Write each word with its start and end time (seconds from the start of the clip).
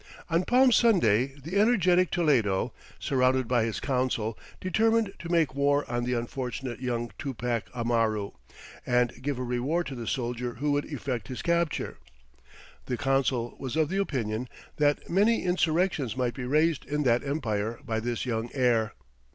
On 0.31 0.43
Palm 0.43 0.71
Sunday 0.71 1.27
the 1.35 1.59
energetic 1.59 2.09
Toledo, 2.09 2.73
surrounded 2.97 3.47
by 3.47 3.65
his 3.65 3.79
council, 3.79 4.35
determined 4.59 5.13
to 5.19 5.29
make 5.29 5.53
war 5.53 5.85
on 5.87 6.05
the 6.05 6.15
unfortunate 6.15 6.81
young 6.81 7.11
Tupac 7.19 7.65
Amaru 7.75 8.31
and 8.83 9.13
give 9.21 9.37
a 9.37 9.43
reward 9.43 9.85
to 9.85 9.93
the 9.93 10.07
soldier 10.07 10.55
who 10.55 10.71
would 10.71 10.85
effect 10.91 11.27
his 11.27 11.43
capture. 11.43 11.99
The 12.87 12.97
council 12.97 13.55
was 13.59 13.75
of 13.75 13.89
the 13.89 13.97
opinion 14.01 14.49
that 14.77 15.07
"many 15.07 15.43
Insurrections 15.43 16.17
might 16.17 16.33
be 16.33 16.45
raised 16.45 16.83
in 16.83 17.03
that 17.03 17.23
Empire 17.23 17.79
by 17.85 17.99
this 17.99 18.25
young 18.25 18.49
Heir." 18.55 18.95